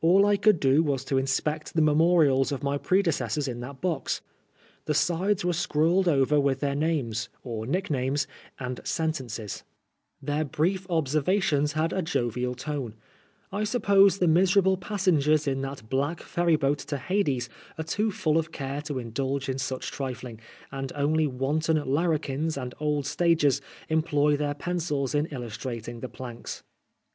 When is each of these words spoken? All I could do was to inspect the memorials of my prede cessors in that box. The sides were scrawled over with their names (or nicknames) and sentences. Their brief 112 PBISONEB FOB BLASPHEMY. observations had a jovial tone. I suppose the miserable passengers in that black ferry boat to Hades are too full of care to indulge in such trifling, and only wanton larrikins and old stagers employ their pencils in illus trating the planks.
All 0.00 0.24
I 0.24 0.38
could 0.38 0.58
do 0.58 0.82
was 0.82 1.04
to 1.04 1.18
inspect 1.18 1.74
the 1.74 1.82
memorials 1.82 2.50
of 2.50 2.62
my 2.62 2.78
prede 2.78 3.04
cessors 3.08 3.46
in 3.46 3.60
that 3.60 3.82
box. 3.82 4.22
The 4.86 4.94
sides 4.94 5.44
were 5.44 5.52
scrawled 5.52 6.08
over 6.08 6.40
with 6.40 6.60
their 6.60 6.74
names 6.74 7.28
(or 7.44 7.66
nicknames) 7.66 8.26
and 8.58 8.80
sentences. 8.84 9.64
Their 10.22 10.46
brief 10.46 10.88
112 10.88 10.88
PBISONEB 10.88 10.88
FOB 10.88 11.24
BLASPHEMY. 11.24 11.60
observations 11.66 11.72
had 11.74 11.92
a 11.92 12.00
jovial 12.00 12.54
tone. 12.54 12.94
I 13.52 13.64
suppose 13.64 14.16
the 14.16 14.26
miserable 14.26 14.78
passengers 14.78 15.46
in 15.46 15.60
that 15.60 15.90
black 15.90 16.22
ferry 16.22 16.56
boat 16.56 16.78
to 16.78 16.96
Hades 16.96 17.50
are 17.76 17.84
too 17.84 18.10
full 18.10 18.38
of 18.38 18.52
care 18.52 18.80
to 18.80 18.98
indulge 18.98 19.50
in 19.50 19.58
such 19.58 19.90
trifling, 19.90 20.40
and 20.72 20.90
only 20.94 21.26
wanton 21.26 21.76
larrikins 21.84 22.56
and 22.56 22.74
old 22.80 23.04
stagers 23.04 23.60
employ 23.90 24.38
their 24.38 24.54
pencils 24.54 25.14
in 25.14 25.26
illus 25.26 25.58
trating 25.58 26.00
the 26.00 26.08
planks. 26.08 26.62